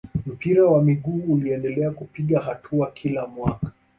mpira 0.33 0.63
wa 0.65 0.83
miguu 0.83 1.23
uliendelea 1.33 1.91
kupiga 1.91 2.39
hatua 2.39 2.91
kila 2.91 3.27
mwaka 3.27 3.71